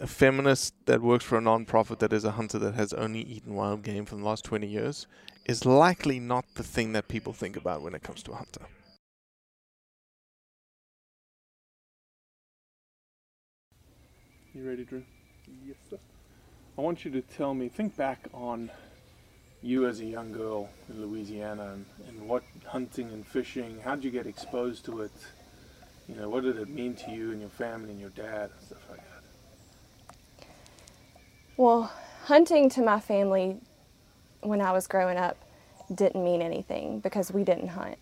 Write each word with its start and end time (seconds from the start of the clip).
a 0.00 0.06
feminist 0.06 0.74
that 0.86 1.00
works 1.00 1.24
for 1.24 1.38
a 1.38 1.40
non-profit 1.40 1.98
that 2.00 2.12
is 2.12 2.24
a 2.24 2.32
hunter 2.32 2.58
that 2.58 2.74
has 2.74 2.92
only 2.92 3.20
eaten 3.20 3.54
wild 3.54 3.82
game 3.82 4.04
for 4.04 4.16
the 4.16 4.24
last 4.24 4.44
20 4.44 4.66
years 4.66 5.06
is 5.46 5.64
likely 5.64 6.18
not 6.18 6.44
the 6.54 6.62
thing 6.62 6.92
that 6.92 7.08
people 7.08 7.32
think 7.32 7.56
about 7.56 7.82
when 7.82 7.94
it 7.94 8.02
comes 8.02 8.22
to 8.22 8.32
a 8.32 8.36
hunter. 8.36 8.66
You 14.52 14.68
ready, 14.68 14.84
Drew? 14.84 15.02
Yes, 15.66 15.76
sir. 15.90 15.98
I 16.78 16.80
want 16.80 17.04
you 17.04 17.10
to 17.12 17.22
tell 17.22 17.54
me, 17.54 17.68
think 17.68 17.96
back 17.96 18.28
on 18.34 18.70
you 19.62 19.86
as 19.86 20.00
a 20.00 20.04
young 20.04 20.32
girl 20.32 20.68
in 20.88 21.06
Louisiana 21.06 21.72
and, 21.72 21.86
and 22.08 22.28
what 22.28 22.42
hunting 22.66 23.08
and 23.12 23.26
fishing, 23.26 23.80
how'd 23.84 24.04
you 24.04 24.10
get 24.10 24.26
exposed 24.26 24.84
to 24.86 25.02
it? 25.02 25.12
You 26.08 26.16
know, 26.16 26.28
what 26.28 26.44
did 26.44 26.58
it 26.58 26.68
mean 26.68 26.94
to 26.96 27.10
you 27.10 27.32
and 27.32 27.40
your 27.40 27.50
family 27.50 27.90
and 27.90 28.00
your 28.00 28.10
dad 28.10 28.50
and 28.50 28.60
stuff 28.62 28.90
like 28.90 28.98
that? 28.98 29.15
Well, 31.58 31.90
hunting 32.24 32.68
to 32.70 32.82
my 32.82 33.00
family 33.00 33.56
when 34.42 34.60
I 34.60 34.72
was 34.72 34.86
growing 34.86 35.16
up 35.16 35.38
didn't 35.94 36.22
mean 36.22 36.42
anything 36.42 37.00
because 37.00 37.32
we 37.32 37.44
didn't 37.44 37.68
hunt. 37.68 37.96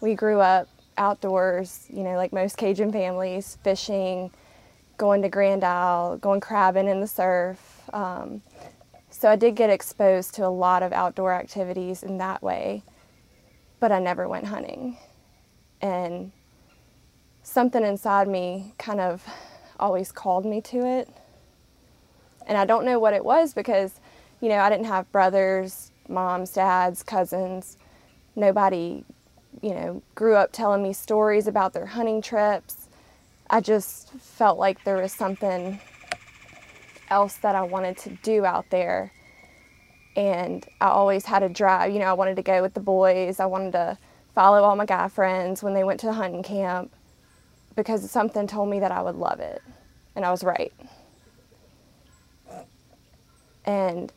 We 0.00 0.16
grew 0.16 0.40
up 0.40 0.68
outdoors, 0.98 1.86
you 1.88 2.02
know, 2.02 2.16
like 2.16 2.32
most 2.32 2.56
Cajun 2.56 2.90
families, 2.90 3.56
fishing, 3.62 4.32
going 4.96 5.22
to 5.22 5.28
Grand 5.28 5.62
Isle, 5.62 6.16
going 6.16 6.40
crabbing 6.40 6.88
in 6.88 7.00
the 7.00 7.06
surf. 7.06 7.88
Um, 7.92 8.42
so 9.10 9.30
I 9.30 9.36
did 9.36 9.54
get 9.54 9.70
exposed 9.70 10.34
to 10.34 10.46
a 10.46 10.50
lot 10.50 10.82
of 10.82 10.92
outdoor 10.92 11.32
activities 11.32 12.02
in 12.02 12.18
that 12.18 12.42
way, 12.42 12.82
but 13.78 13.92
I 13.92 14.00
never 14.00 14.28
went 14.28 14.46
hunting. 14.46 14.96
And 15.80 16.32
something 17.44 17.84
inside 17.84 18.26
me 18.26 18.74
kind 18.76 18.98
of 18.98 19.24
always 19.78 20.10
called 20.10 20.44
me 20.44 20.60
to 20.62 20.84
it. 20.84 21.08
And 22.46 22.58
I 22.58 22.64
don't 22.64 22.84
know 22.84 22.98
what 22.98 23.14
it 23.14 23.24
was 23.24 23.54
because, 23.54 24.00
you 24.40 24.48
know, 24.48 24.58
I 24.58 24.70
didn't 24.70 24.86
have 24.86 25.10
brothers, 25.12 25.90
moms, 26.08 26.50
dads, 26.52 27.02
cousins. 27.02 27.76
Nobody, 28.34 29.04
you 29.60 29.70
know, 29.74 30.02
grew 30.14 30.34
up 30.36 30.52
telling 30.52 30.82
me 30.82 30.92
stories 30.92 31.46
about 31.46 31.72
their 31.72 31.86
hunting 31.86 32.22
trips. 32.22 32.88
I 33.50 33.60
just 33.60 34.10
felt 34.12 34.58
like 34.58 34.84
there 34.84 34.96
was 34.96 35.12
something 35.12 35.78
else 37.10 37.36
that 37.36 37.54
I 37.54 37.62
wanted 37.62 37.98
to 37.98 38.10
do 38.22 38.44
out 38.44 38.70
there. 38.70 39.12
And 40.16 40.66
I 40.80 40.88
always 40.88 41.24
had 41.24 41.42
a 41.42 41.48
drive, 41.48 41.92
you 41.92 41.98
know, 41.98 42.06
I 42.06 42.12
wanted 42.14 42.36
to 42.36 42.42
go 42.42 42.62
with 42.62 42.74
the 42.74 42.80
boys. 42.80 43.40
I 43.40 43.46
wanted 43.46 43.72
to 43.72 43.98
follow 44.34 44.62
all 44.62 44.76
my 44.76 44.86
guy 44.86 45.08
friends 45.08 45.62
when 45.62 45.74
they 45.74 45.84
went 45.84 46.00
to 46.00 46.06
the 46.06 46.12
hunting 46.12 46.42
camp 46.42 46.92
because 47.76 48.10
something 48.10 48.46
told 48.46 48.68
me 48.68 48.80
that 48.80 48.92
I 48.92 49.02
would 49.02 49.16
love 49.16 49.40
it. 49.40 49.62
And 50.14 50.24
I 50.24 50.30
was 50.30 50.44
right. 50.44 50.72
And, 53.64 54.12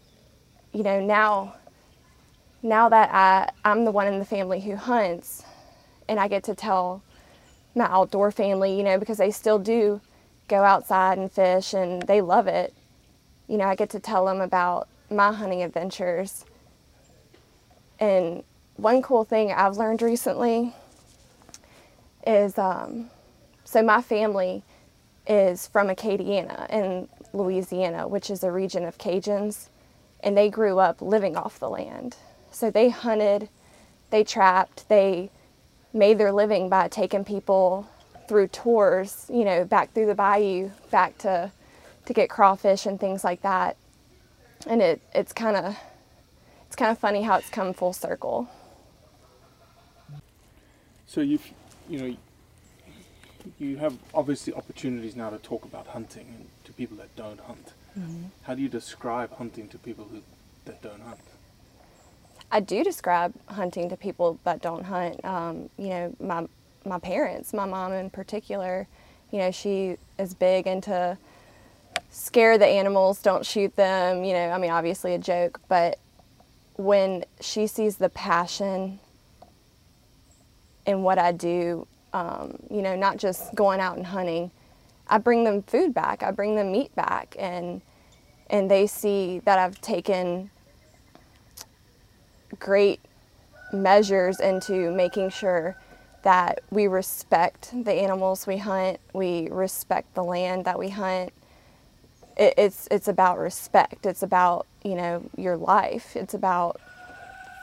you 0.74 0.84
know, 0.84 1.00
now 1.00 1.56
now 2.66 2.90
that 2.90 3.14
I, 3.14 3.52
I'm 3.64 3.86
the 3.86 3.92
one 3.92 4.08
in 4.08 4.18
the 4.18 4.26
family 4.26 4.60
who 4.60 4.76
hunts 4.76 5.44
and 6.10 6.20
I 6.20 6.28
get 6.28 6.44
to 6.46 6.56
tell 6.56 7.04
my 7.76 7.86
outdoor 7.86 8.32
family, 8.32 8.76
you 8.76 8.84
know, 8.84 8.98
because 8.98 9.20
they 9.20 9.30
still 9.30 9.60
do 9.60 10.02
go 10.48 10.64
outside 10.64 11.18
and 11.18 11.32
fish 11.32 11.74
and 11.74 12.02
they 12.04 12.22
love 12.22 12.48
it. 12.48 12.74
You 13.48 13.58
know, 13.58 13.66
I 13.66 13.76
get 13.76 13.92
to 13.92 14.00
tell 14.00 14.26
them 14.26 14.42
about 14.42 14.88
my 15.12 15.32
hunting 15.32 15.62
adventures. 15.62 16.46
And 18.00 18.44
one 18.78 19.02
cool 19.02 19.24
thing 19.24 19.52
I've 19.52 19.78
learned 19.78 20.02
recently 20.02 20.74
is 22.26 22.58
um, 22.58 23.12
so 23.64 23.84
my 23.84 24.02
family 24.02 24.64
is 25.28 25.68
from 25.68 25.88
Acadiana 25.88 26.70
in 26.72 27.08
Louisiana, 27.36 28.08
which 28.08 28.30
is 28.30 28.44
a 28.44 28.52
region 28.52 28.86
of 28.86 28.98
Cajuns, 28.98 29.70
and 30.22 30.38
they 30.38 30.50
grew 30.50 30.80
up 30.80 31.02
living 31.02 31.36
off 31.36 31.60
the 31.60 31.70
land. 31.70 32.16
So 32.52 32.72
they 32.72 32.90
hunted, 32.90 33.50
they 34.10 34.24
trapped, 34.24 34.88
they 34.90 35.30
made 35.94 36.18
their 36.18 36.32
living 36.32 36.70
by 36.70 36.88
taking 36.88 37.24
people 37.24 37.88
through 38.28 38.48
tours, 38.48 39.30
you 39.32 39.46
know, 39.46 39.66
back 39.66 39.94
through 39.94 40.08
the 40.08 40.16
bayou, 40.16 40.72
back 40.92 41.18
to 41.20 41.52
to 42.06 42.14
get 42.14 42.30
crawfish 42.30 42.86
and 42.86 43.00
things 43.00 43.24
like 43.24 43.42
that. 43.42 43.78
And 44.68 44.82
it 44.82 45.02
it's 45.14 45.34
kind 45.34 45.56
of 45.56 45.78
it's 46.68 46.76
kind 46.76 46.92
of 46.92 46.98
funny 46.98 47.24
how 47.24 47.38
it's 47.38 47.50
come 47.50 47.74
full 47.74 47.94
circle. 47.94 48.50
So 51.08 51.22
you've, 51.22 51.48
you 51.88 52.00
know, 52.00 52.18
you 53.60 53.78
have 53.78 53.98
obviously 54.14 54.54
opportunities 54.54 55.16
now 55.16 55.30
to 55.30 55.38
talk 55.38 55.66
about 55.66 55.88
hunting 55.88 56.28
and 56.28 56.48
to 56.66 56.74
people 56.74 56.98
that 56.98 57.16
don't 57.16 57.40
hunt. 57.40 57.74
How 58.44 58.56
do 58.56 58.62
you 58.62 58.70
describe 58.70 59.36
hunting 59.38 59.68
to 59.70 59.78
people 59.78 60.06
who 60.12 60.22
that 60.66 60.82
don't 60.82 61.02
hunt? 61.02 61.20
I 62.52 62.60
do 62.60 62.84
describe 62.84 63.34
hunting 63.48 63.90
to 63.90 63.98
people 63.98 64.40
that 64.44 64.62
don't 64.62 64.84
hunt. 64.84 65.24
Um, 65.24 65.70
you 65.78 65.90
know, 65.90 66.16
my 66.20 66.48
my 66.86 67.00
parents, 67.00 67.54
my 67.54 67.66
mom 67.66 67.94
in 67.94 68.10
particular. 68.10 68.88
You 69.32 69.40
know, 69.40 69.52
she 69.52 69.98
is 70.20 70.34
big 70.34 70.68
into 70.68 71.18
scare 72.12 72.58
the 72.58 72.68
animals, 72.68 73.22
don't 73.22 73.46
shoot 73.46 73.76
them, 73.76 74.24
you 74.24 74.34
know, 74.34 74.50
I 74.52 74.58
mean, 74.58 74.72
obviously 74.72 75.14
a 75.14 75.18
joke, 75.18 75.60
but 75.68 76.00
when 76.78 77.26
she 77.42 77.68
sees 77.68 77.98
the 77.98 78.10
passion 78.10 79.00
in 80.86 81.04
what 81.04 81.18
I 81.18 81.32
do, 81.32 81.88
um, 82.16 82.58
you 82.72 82.82
know, 82.82 82.96
not 82.96 83.18
just 83.18 83.54
going 83.56 83.82
out 83.82 83.98
and 83.98 84.06
hunting, 84.06 84.50
I 85.08 85.18
bring 85.18 85.44
them 85.44 85.64
food 85.64 85.94
back, 85.94 86.24
I 86.24 86.32
bring 86.32 86.56
them 86.56 86.72
meat 86.72 86.96
back, 86.96 87.36
and 87.38 87.82
and 88.50 88.72
they 88.72 88.88
see 88.88 89.40
that 89.40 89.60
I've 89.60 89.82
taken 89.82 90.50
great 92.58 93.02
measures 93.74 94.40
into 94.40 94.92
making 94.92 95.30
sure 95.32 95.76
that 96.24 96.62
we 96.72 96.88
respect 96.88 97.72
the 97.84 97.92
animals 97.92 98.48
we 98.48 98.58
hunt, 98.58 99.00
we 99.14 99.50
respect 99.50 100.16
the 100.16 100.24
land 100.24 100.64
that 100.66 100.80
we 100.80 100.90
hunt. 100.90 101.34
It, 102.38 102.54
it's 102.58 102.88
it's 102.90 103.10
about 103.10 103.40
respect. 103.40 104.06
It's 104.06 104.24
about 104.24 104.68
you 104.86 104.96
know 104.96 105.30
your 105.36 105.58
life. 105.58 106.16
It's 106.16 106.34
about 106.34 106.80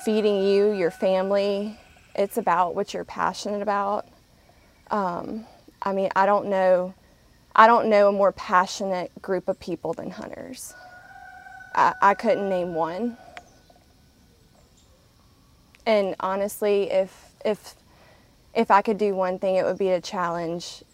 feeding 0.04 0.42
you, 0.44 0.72
your 0.72 0.90
family. 0.90 1.78
It's 2.14 2.36
about 2.36 2.74
what 2.74 2.92
you're 2.92 3.04
passionate 3.04 3.62
about. 3.62 4.06
Um, 4.92 5.46
I 5.82 5.92
mean, 5.92 6.10
I 6.14 6.26
don't 6.26 6.46
know. 6.46 6.94
I 7.56 7.66
don't 7.66 7.88
know 7.88 8.08
a 8.08 8.12
more 8.12 8.32
passionate 8.32 9.10
group 9.20 9.48
of 9.48 9.58
people 9.58 9.94
than 9.94 10.10
hunters. 10.10 10.74
I, 11.74 11.94
I 12.00 12.14
couldn't 12.14 12.48
name 12.48 12.74
one. 12.74 13.16
And 15.84 16.14
honestly, 16.20 16.90
if 16.90 17.30
if 17.44 17.74
if 18.54 18.70
I 18.70 18.82
could 18.82 18.98
do 18.98 19.14
one 19.14 19.38
thing, 19.38 19.56
it 19.56 19.64
would 19.64 19.78
be 19.78 19.88
to 19.88 20.00
challenge 20.00 20.84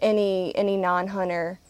any 0.00 0.56
any 0.56 0.76
non-hunter, 0.76 1.60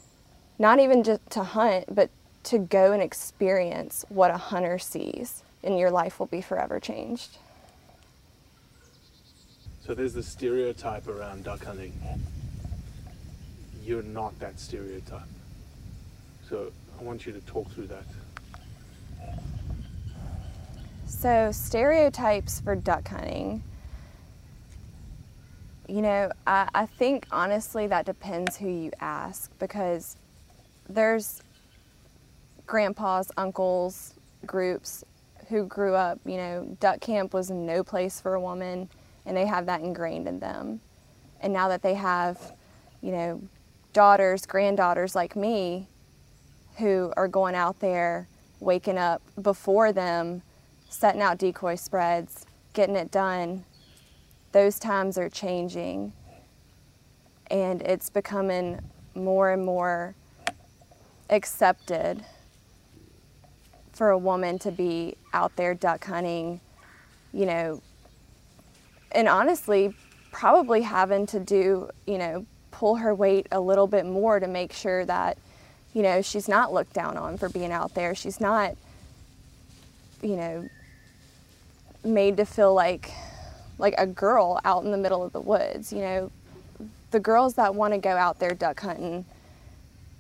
not 0.59 0.81
even 0.81 1.03
just 1.03 1.29
to 1.31 1.43
hunt, 1.43 1.95
but 1.95 2.11
to 2.45 2.59
go 2.59 2.93
and 2.93 3.03
experience 3.03 4.05
what 4.09 4.31
a 4.31 4.37
hunter 4.37 4.79
sees, 4.79 5.43
and 5.63 5.79
your 5.79 5.91
life 5.91 6.19
will 6.19 6.27
be 6.27 6.41
forever 6.41 6.81
changed. 6.81 7.39
So 9.85 9.95
there's 9.95 10.15
the 10.15 10.23
stereotype 10.23 11.09
around 11.09 11.43
duck 11.43 11.65
hunting. 11.65 11.93
You're 13.83 14.05
not 14.05 14.39
that 14.39 14.61
stereotype. 14.61 15.23
So 16.49 16.71
I 17.01 17.03
want 17.03 17.27
you 17.27 17.33
to 17.33 17.41
talk 17.41 17.69
through 17.73 17.89
that. 17.89 18.05
So, 21.07 21.51
stereotypes 21.53 22.61
for 22.61 22.77
duck 22.77 23.09
hunting. 23.09 23.63
You 25.89 26.03
know, 26.03 26.33
I, 26.47 26.69
I 26.75 26.87
think 26.87 27.27
honestly 27.33 27.87
that 27.89 28.07
depends 28.07 28.57
who 28.57 28.69
you 28.69 28.91
ask 29.01 29.51
because 29.59 30.17
there's 30.89 31.43
grandpas, 32.67 33.33
uncles, 33.37 34.15
groups 34.47 35.05
who 35.49 35.65
grew 35.67 35.95
up, 35.95 36.21
you 36.25 36.37
know, 36.37 36.77
duck 36.79 37.01
camp 37.01 37.35
was 37.35 37.51
no 37.51 37.83
place 37.83 38.21
for 38.21 38.35
a 38.35 38.41
woman 38.41 38.89
and 39.27 39.37
they 39.37 39.47
have 39.47 39.67
that 39.67 39.81
ingrained 39.81 40.27
in 40.29 40.39
them. 40.39 40.81
And 41.41 41.53
now 41.53 41.69
that 41.69 41.83
they 41.83 41.95
have, 41.95 42.53
you 43.01 43.13
know, 43.13 43.43
daughters, 43.93 44.47
granddaughters 44.47 45.15
like 45.15 45.37
me 45.37 45.89
who 46.79 47.13
are 47.17 47.29
going 47.29 47.55
out 47.55 47.81
there, 47.81 48.29
waking 48.61 48.99
up 48.99 49.23
before 49.41 49.93
them, 49.93 50.43
setting 50.89 51.21
out 51.21 51.39
decoy 51.39 51.75
spreads, 51.75 52.47
getting 52.73 52.97
it 52.97 53.11
done, 53.11 53.65
those 54.53 54.79
times 54.79 55.19
are 55.19 55.29
changing. 55.29 56.13
And 57.51 57.83
it's 57.83 58.09
becoming 58.09 58.81
more 59.15 59.51
and 59.51 59.65
more 59.65 60.15
accepted 61.29 62.25
for 63.93 64.11
a 64.11 64.19
woman 64.19 64.59
to 64.61 64.71
be 64.71 65.17
out 65.35 65.55
there 65.57 65.75
duck 65.75 66.05
hunting, 66.05 66.61
you 67.33 67.47
know, 67.47 67.83
and 69.15 69.29
honestly, 69.29 69.95
probably 70.31 70.83
having 70.83 71.27
to 71.27 71.41
do, 71.41 71.91
you 72.07 72.19
know, 72.19 72.47
pull 72.71 72.97
her 72.97 73.15
weight 73.15 73.47
a 73.53 73.61
little 73.61 73.87
bit 73.87 74.07
more 74.07 74.41
to 74.41 74.47
make 74.47 74.73
sure 74.73 75.05
that, 75.05 75.39
you 75.95 76.03
know, 76.03 76.23
she's 76.23 76.49
not 76.49 76.73
looked 76.73 76.93
down 76.93 77.17
on 77.17 77.39
for 77.39 77.49
being 77.49 77.71
out 77.71 77.95
there. 77.95 78.15
She's 78.15 78.41
not, 78.41 78.75
you 80.23 80.37
know, 80.37 80.69
made 82.05 82.37
to 82.39 82.45
feel 82.45 82.75
like 82.75 83.11
like 83.79 83.95
a 83.99 84.07
girl 84.07 84.61
out 84.65 84.85
in 84.85 84.91
the 84.91 84.99
middle 84.99 85.23
of 85.23 85.33
the 85.33 85.41
woods, 85.41 85.93
you 85.93 86.01
know. 86.01 86.31
The 87.11 87.21
girls 87.21 87.55
that 87.55 87.75
want 87.75 87.93
to 87.93 87.99
go 87.99 88.17
out 88.17 88.39
there 88.39 88.55
duck 88.55 88.81
hunting 88.81 89.25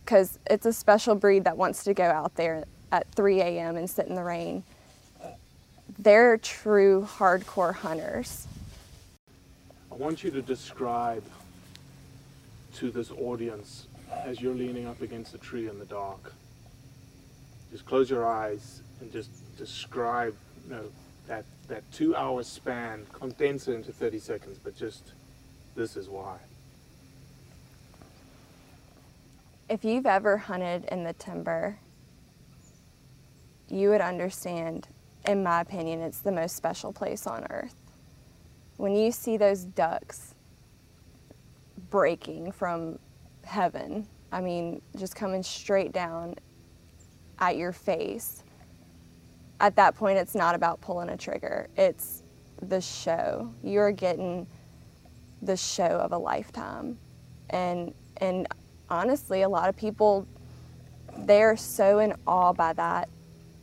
cuz 0.04 0.38
it's 0.46 0.66
a 0.66 0.72
special 0.72 1.14
breed 1.14 1.44
that 1.44 1.56
wants 1.56 1.84
to 1.84 1.94
go 1.94 2.04
out 2.04 2.34
there 2.34 2.64
at 2.90 3.06
3 3.12 3.40
a.m. 3.40 3.76
and 3.76 3.88
sit 3.88 4.06
in 4.06 4.14
the 4.14 4.22
rain. 4.22 4.62
They're 5.98 6.36
true 6.36 7.08
hardcore 7.10 7.74
hunters. 7.74 8.46
I 9.92 9.94
want 9.94 10.24
you 10.24 10.30
to 10.30 10.40
describe 10.40 11.22
to 12.76 12.90
this 12.90 13.10
audience 13.10 13.88
as 14.24 14.40
you're 14.40 14.54
leaning 14.54 14.86
up 14.86 15.02
against 15.02 15.34
a 15.34 15.38
tree 15.38 15.68
in 15.68 15.78
the 15.78 15.84
dark. 15.84 16.32
Just 17.70 17.84
close 17.84 18.08
your 18.08 18.26
eyes 18.26 18.80
and 19.02 19.12
just 19.12 19.28
describe 19.58 20.34
you 20.66 20.74
know, 20.74 20.84
that, 21.26 21.44
that 21.68 21.82
two 21.92 22.16
hour 22.16 22.42
span, 22.42 23.04
condense 23.12 23.68
it 23.68 23.74
into 23.74 23.92
30 23.92 24.18
seconds, 24.18 24.58
but 24.64 24.74
just 24.74 25.12
this 25.76 25.94
is 25.94 26.08
why. 26.08 26.38
If 29.68 29.84
you've 29.84 30.06
ever 30.06 30.38
hunted 30.38 30.86
in 30.86 31.04
the 31.04 31.12
timber, 31.12 31.76
you 33.68 33.90
would 33.90 34.00
understand, 34.00 34.88
in 35.26 35.42
my 35.42 35.60
opinion, 35.60 36.00
it's 36.00 36.20
the 36.20 36.32
most 36.32 36.56
special 36.56 36.94
place 36.94 37.26
on 37.26 37.46
earth. 37.50 37.81
When 38.82 38.96
you 38.96 39.12
see 39.12 39.36
those 39.36 39.62
ducks 39.62 40.34
breaking 41.88 42.50
from 42.50 42.98
heaven, 43.44 44.08
I 44.32 44.40
mean, 44.40 44.82
just 44.96 45.14
coming 45.14 45.44
straight 45.44 45.92
down 45.92 46.34
at 47.38 47.56
your 47.56 47.70
face, 47.70 48.42
at 49.60 49.76
that 49.76 49.94
point, 49.94 50.18
it's 50.18 50.34
not 50.34 50.56
about 50.56 50.80
pulling 50.80 51.10
a 51.10 51.16
trigger. 51.16 51.68
It's 51.76 52.24
the 52.60 52.80
show. 52.80 53.54
You're 53.62 53.92
getting 53.92 54.48
the 55.42 55.56
show 55.56 55.84
of 55.84 56.10
a 56.10 56.18
lifetime. 56.18 56.98
And, 57.50 57.94
and 58.16 58.48
honestly, 58.90 59.42
a 59.42 59.48
lot 59.48 59.68
of 59.68 59.76
people, 59.76 60.26
they're 61.18 61.56
so 61.56 62.00
in 62.00 62.14
awe 62.26 62.52
by 62.52 62.72
that, 62.72 63.08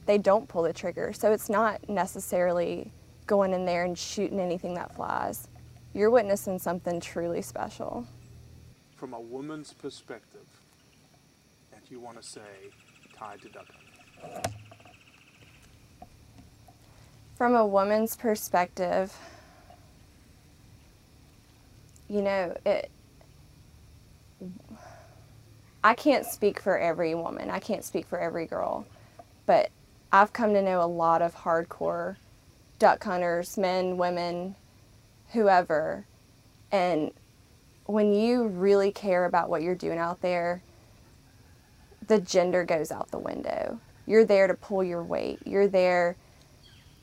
they 0.05 0.17
don't 0.17 0.47
pull 0.47 0.63
the 0.63 0.71
trigger. 0.71 1.11
So 1.11 1.33
it's 1.33 1.49
not 1.49 1.89
necessarily 1.89 2.93
going 3.29 3.53
in 3.53 3.63
there 3.63 3.85
and 3.85 3.97
shooting 3.97 4.39
anything 4.39 4.73
that 4.73 4.93
flies. 4.95 5.47
You're 5.93 6.09
witnessing 6.09 6.57
something 6.57 6.99
truly 6.99 7.43
special. 7.43 8.05
From 8.95 9.13
a 9.13 9.21
woman's 9.21 9.71
perspective, 9.71 10.47
that 11.71 11.89
you 11.89 11.99
want 11.99 12.19
to 12.19 12.27
say 12.27 12.41
tied 13.15 13.41
to 13.43 13.49
duck 13.49 13.67
hunting. 14.21 14.53
From 17.37 17.55
a 17.55 17.65
woman's 17.65 18.15
perspective, 18.15 19.15
you 22.09 22.23
know, 22.23 22.57
it 22.65 22.89
I 25.83 25.93
can't 25.93 26.25
speak 26.25 26.59
for 26.59 26.77
every 26.77 27.13
woman. 27.13 27.49
I 27.51 27.59
can't 27.59 27.85
speak 27.85 28.07
for 28.07 28.19
every 28.19 28.47
girl. 28.47 28.85
But 29.45 29.69
I've 30.11 30.33
come 30.33 30.53
to 30.53 30.61
know 30.61 30.81
a 30.81 30.87
lot 30.87 31.21
of 31.21 31.35
hardcore 31.35 32.17
duck 32.79 33.03
hunters, 33.03 33.57
men, 33.57 33.97
women, 33.97 34.55
whoever. 35.33 36.05
And 36.71 37.11
when 37.85 38.13
you 38.13 38.47
really 38.47 38.91
care 38.91 39.25
about 39.25 39.49
what 39.49 39.61
you're 39.61 39.75
doing 39.75 39.99
out 39.99 40.21
there, 40.21 40.61
the 42.07 42.19
gender 42.19 42.63
goes 42.63 42.91
out 42.91 43.11
the 43.11 43.19
window. 43.19 43.79
You're 44.05 44.25
there 44.25 44.47
to 44.47 44.55
pull 44.55 44.83
your 44.83 45.03
weight. 45.03 45.39
You're 45.45 45.67
there 45.67 46.15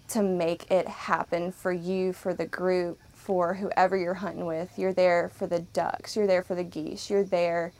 to 0.08 0.22
make 0.22 0.70
it 0.70 0.88
happen 0.88 1.52
for 1.52 1.72
you, 1.72 2.12
for 2.12 2.34
the 2.34 2.46
group, 2.46 2.98
for 3.12 3.54
whoever 3.54 3.96
you're 3.96 4.14
hunting 4.14 4.46
with. 4.46 4.78
You're 4.78 4.92
there 4.92 5.28
for 5.28 5.46
the 5.46 5.60
ducks. 5.60 6.16
You're 6.16 6.26
there 6.26 6.42
for 6.42 6.54
the 6.54 6.64
geese. 6.64 7.10
You're 7.10 7.24
there 7.24 7.72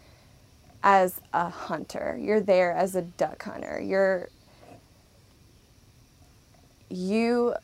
as 0.83 1.21
a 1.33 1.49
hunter. 1.49 2.19
You're 2.21 2.41
there 2.41 2.73
as 2.73 2.95
a 2.95 3.03
duck 3.03 3.43
hunter. 3.43 3.81
You're 3.81 4.29
you 6.89 7.55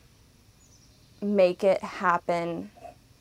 make 1.23 1.63
it 1.63 1.81
happen 1.81 2.71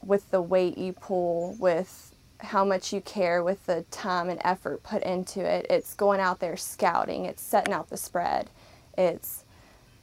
with 0.05 0.31
the 0.31 0.43
weight 0.43 0.77
you 0.77 0.93
pull, 0.93 1.57
with 1.59 2.15
how 2.41 2.65
much 2.65 2.93
you 2.93 3.01
care, 3.01 3.43
with 3.43 3.65
the 3.67 3.85
time 3.91 4.29
and 4.29 4.41
effort 4.45 4.83
put 4.83 5.03
into 5.03 5.41
it. 5.41 5.67
It's 5.71 5.95
going 5.95 6.21
out 6.21 6.41
there 6.41 6.57
scouting, 6.57 7.25
it's 7.25 7.43
setting 7.43 7.73
out 7.73 7.89
the 7.89 7.97
spread, 7.97 8.51
it's, 8.99 9.45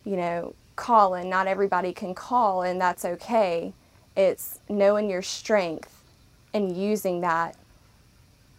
you 0.06 0.16
know, 0.16 0.56
calling. 0.76 1.30
Not 1.30 1.48
everybody 1.48 1.92
can 1.92 2.16
call, 2.16 2.62
and 2.62 2.80
that's 2.80 3.04
okay. 3.04 3.74
It's 4.16 4.60
knowing 4.70 5.10
your 5.10 5.22
strength 5.22 6.04
and 6.54 6.76
using 6.76 7.22
that 7.22 7.56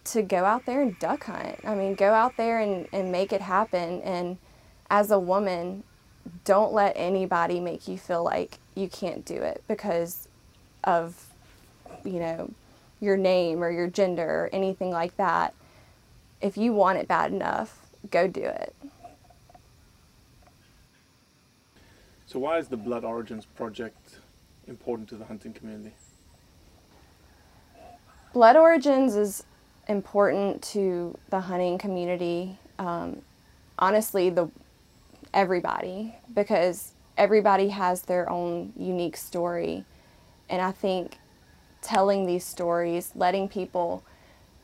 to 0.05 0.23
go 0.23 0.45
out 0.45 0.67
there 0.67 0.83
and 0.83 0.99
duck 0.99 1.25
hunt. 1.25 1.61
I 1.65 1.75
mean, 1.75 1.95
go 1.95 2.13
out 2.13 2.37
there 2.37 2.61
and, 2.61 2.87
and 2.93 3.11
make 3.11 3.33
it 3.33 3.41
happen. 3.41 4.01
And 4.03 4.39
as 4.91 5.11
a 5.11 5.19
woman, 5.19 5.85
don't 6.45 6.73
let 6.73 6.93
anybody 6.97 7.61
make 7.61 7.89
you 7.89 7.97
feel 7.97 8.25
like 8.25 8.59
you 8.81 8.89
can't 8.89 9.25
do 9.25 9.35
it 9.35 9.63
because 9.69 10.29
of, 10.85 11.27
you 12.05 12.19
know, 12.19 12.51
your 13.01 13.17
name 13.17 13.63
or 13.63 13.71
your 13.71 13.87
gender 13.87 14.25
or 14.25 14.51
anything 14.53 14.91
like 14.91 15.17
that. 15.17 15.55
If 16.41 16.57
you 16.57 16.73
want 16.73 16.99
it 16.99 17.07
bad 17.07 17.33
enough, 17.33 17.79
go 18.11 18.27
do 18.27 18.43
it. 18.43 18.75
So 22.27 22.39
why 22.39 22.59
is 22.59 22.69
the 22.69 22.77
Blood 22.77 23.05
Origins 23.05 23.45
project 23.45 24.19
important 24.67 25.09
to 25.11 25.17
the 25.17 25.25
hunting 25.25 25.53
community? 25.53 25.93
Blood 28.33 28.57
Origins 28.57 29.17
is 29.17 29.43
important 29.89 30.63
to 30.63 31.19
the 31.31 31.41
hunting 31.41 31.77
community. 31.77 32.57
Um, 32.79 33.23
honestly, 33.79 34.31
the 34.31 34.49
everybody 35.35 36.15
because 36.35 36.93
everybody 37.21 37.69
has 37.69 38.01
their 38.03 38.31
own 38.31 38.73
unique 38.79 39.17
story, 39.17 39.85
and 40.49 40.63
I 40.63 40.73
think 40.73 41.19
telling 41.83 42.25
these 42.25 42.45
stories, 42.45 43.13
letting 43.15 43.47
people 43.47 44.03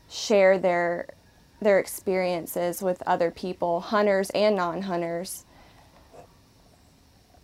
share 0.08 0.58
their 0.58 1.06
their 1.60 1.78
experiences 1.78 2.82
with 2.82 3.02
other 3.06 3.30
people, 3.30 3.80
hunters 3.80 4.30
and 4.30 4.56
non-hunters, 4.56 5.44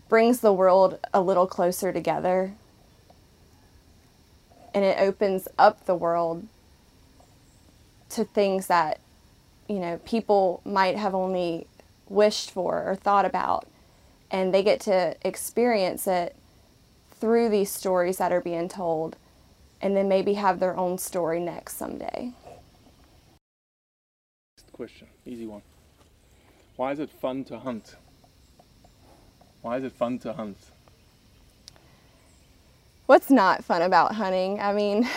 brings 0.09 0.41
the 0.41 0.53
world 0.53 0.99
a 1.15 1.21
little 1.21 1.47
closer 1.47 1.93
together. 1.93 2.53
And 4.75 4.85
it 4.85 4.99
opens 4.99 5.49
up 5.59 5.85
the 5.85 5.95
world 5.95 6.47
to 8.11 8.25
things 8.25 8.67
that 8.69 8.99
you 9.69 9.79
know 9.79 10.01
people 10.07 10.63
might 10.65 10.97
have 10.97 11.15
only 11.15 11.67
wished 12.09 12.51
for 12.51 12.83
or 12.87 12.97
thought 12.97 13.27
about 13.27 13.67
and 14.33 14.55
they 14.55 14.65
get 14.65 14.81
to 14.81 15.17
experience 15.25 16.09
it 16.09 16.37
through 17.13 17.51
these 17.51 17.71
stories 17.71 18.19
that 18.19 18.33
are 18.33 18.41
being 18.41 18.69
told 18.69 19.17
and 19.81 19.97
then 19.97 20.09
maybe 20.09 20.35
have 20.35 20.61
their 20.61 20.77
own 20.77 20.99
story 20.99 21.41
next 21.41 21.77
someday 21.77 22.33
Next 24.59 24.73
question, 24.73 25.09
easy 25.27 25.47
one. 25.47 25.63
Why 26.77 26.93
is 26.93 27.01
it 27.01 27.11
fun 27.11 27.45
to 27.45 27.59
hunt? 27.61 27.97
Why 29.63 29.77
is 29.77 29.85
it 29.85 29.93
fun 29.93 30.19
to 30.21 30.33
hunt? 30.33 30.59
what's 33.07 33.31
not 33.31 33.65
fun 33.65 33.83
about 33.83 34.15
hunting 34.15 34.61
i 34.61 34.73
mean 34.73 35.09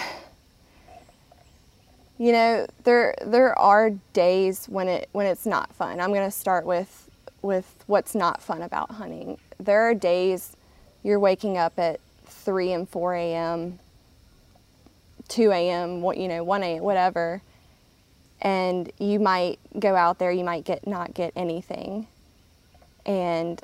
you 2.17 2.33
know 2.33 2.67
there 2.83 3.15
there 3.25 3.57
are 3.57 3.91
days 4.13 4.65
when 4.67 4.89
it 4.89 5.09
when 5.13 5.25
it's 5.25 5.45
not 5.45 5.73
fun 5.73 6.01
i'm 6.01 6.11
going 6.11 6.29
to 6.29 6.37
start 6.37 6.65
with 6.65 7.04
with 7.45 7.83
what's 7.87 8.15
not 8.15 8.41
fun 8.41 8.61
about 8.61 8.91
hunting 8.91 9.37
there 9.59 9.81
are 9.81 9.93
days 9.93 10.55
you're 11.03 11.19
waking 11.19 11.57
up 11.57 11.77
at 11.77 11.99
3 12.25 12.71
and 12.71 12.89
4 12.89 13.13
a.m 13.15 13.79
2 15.27 15.51
a.m 15.51 16.01
what 16.01 16.17
you 16.17 16.27
know 16.27 16.43
1 16.43 16.63
a.m 16.63 16.83
whatever 16.83 17.41
and 18.41 18.91
you 18.99 19.19
might 19.19 19.59
go 19.79 19.95
out 19.95 20.19
there 20.19 20.31
you 20.31 20.43
might 20.43 20.65
get 20.65 20.85
not 20.87 21.13
get 21.13 21.31
anything 21.35 22.07
and 23.05 23.61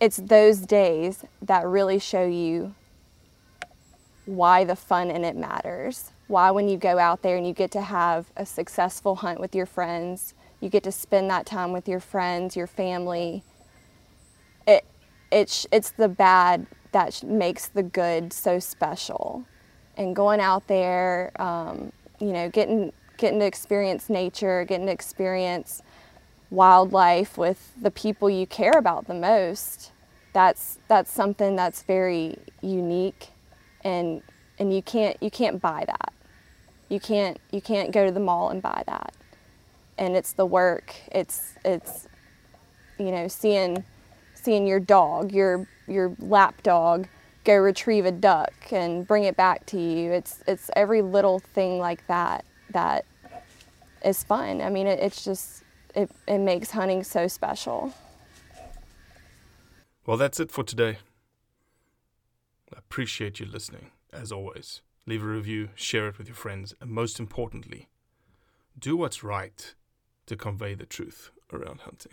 it's 0.00 0.18
those 0.18 0.58
days 0.58 1.24
that 1.42 1.66
really 1.66 1.98
show 1.98 2.24
you 2.24 2.74
why 4.28 4.62
the 4.62 4.76
fun 4.76 5.10
in 5.10 5.24
it 5.24 5.36
matters. 5.36 6.12
Why, 6.26 6.50
when 6.50 6.68
you 6.68 6.76
go 6.76 6.98
out 6.98 7.22
there 7.22 7.36
and 7.36 7.46
you 7.46 7.54
get 7.54 7.70
to 7.72 7.80
have 7.80 8.26
a 8.36 8.44
successful 8.44 9.16
hunt 9.16 9.40
with 9.40 9.54
your 9.54 9.66
friends, 9.66 10.34
you 10.60 10.68
get 10.68 10.82
to 10.84 10.92
spend 10.92 11.30
that 11.30 11.46
time 11.46 11.72
with 11.72 11.88
your 11.88 12.00
friends, 12.00 12.56
your 12.56 12.66
family. 12.66 13.42
It, 14.66 14.84
it's, 15.30 15.66
it's 15.70 15.90
the 15.90 16.08
bad 16.08 16.66
that 16.92 17.22
makes 17.22 17.68
the 17.68 17.82
good 17.82 18.32
so 18.32 18.58
special. 18.58 19.44
And 19.96 20.14
going 20.14 20.40
out 20.40 20.66
there, 20.68 21.32
um, 21.40 21.92
you 22.20 22.32
know, 22.32 22.48
getting, 22.48 22.92
getting 23.16 23.38
to 23.40 23.46
experience 23.46 24.08
nature, 24.08 24.64
getting 24.64 24.86
to 24.86 24.92
experience 24.92 25.82
wildlife 26.50 27.36
with 27.36 27.72
the 27.80 27.90
people 27.90 28.30
you 28.30 28.46
care 28.46 28.76
about 28.76 29.06
the 29.06 29.14
most, 29.14 29.92
that's, 30.32 30.78
that's 30.88 31.12
something 31.12 31.56
that's 31.56 31.82
very 31.82 32.36
unique 32.62 33.28
and 33.84 34.22
and 34.58 34.74
you 34.74 34.82
can't 34.82 35.16
you 35.22 35.30
can't 35.30 35.60
buy 35.60 35.84
that. 35.86 36.12
You 36.88 37.00
can't 37.00 37.38
you 37.50 37.60
can't 37.60 37.92
go 37.92 38.06
to 38.06 38.12
the 38.12 38.20
mall 38.20 38.50
and 38.50 38.62
buy 38.62 38.82
that. 38.86 39.14
And 39.98 40.16
it's 40.16 40.32
the 40.32 40.46
work. 40.46 40.94
It's 41.12 41.54
it's 41.64 42.06
you 42.98 43.10
know 43.10 43.28
seeing 43.28 43.84
seeing 44.34 44.66
your 44.66 44.80
dog, 44.80 45.32
your 45.32 45.68
your 45.86 46.14
lap 46.18 46.62
dog 46.62 47.08
go 47.48 47.56
retrieve 47.56 48.04
a 48.04 48.12
duck 48.12 48.52
and 48.72 49.06
bring 49.06 49.24
it 49.24 49.34
back 49.36 49.64
to 49.66 49.80
you. 49.80 50.12
It's 50.12 50.42
it's 50.46 50.70
every 50.76 51.02
little 51.02 51.38
thing 51.38 51.78
like 51.78 52.06
that 52.06 52.44
that 52.70 53.06
is 54.04 54.22
fun. 54.22 54.60
I 54.60 54.68
mean, 54.68 54.86
it, 54.86 55.00
it's 55.00 55.24
just 55.24 55.64
it 55.94 56.10
it 56.26 56.38
makes 56.38 56.70
hunting 56.70 57.02
so 57.02 57.26
special. 57.26 57.94
Well, 60.06 60.16
that's 60.16 60.40
it 60.40 60.50
for 60.50 60.62
today. 60.62 60.98
I 62.74 62.78
appreciate 62.78 63.40
you 63.40 63.46
listening, 63.46 63.92
as 64.12 64.30
always. 64.30 64.82
Leave 65.06 65.22
a 65.22 65.26
review, 65.26 65.70
share 65.74 66.08
it 66.08 66.18
with 66.18 66.28
your 66.28 66.36
friends, 66.36 66.74
and 66.82 66.90
most 66.90 67.18
importantly, 67.18 67.88
do 68.78 68.94
what's 68.94 69.24
right 69.24 69.74
to 70.28 70.36
convey 70.36 70.74
the 70.74 70.86
truth 70.86 71.30
around 71.52 71.80
hunting. 71.80 72.12